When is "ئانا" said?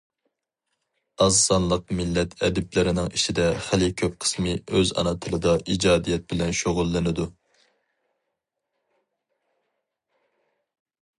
5.03-5.13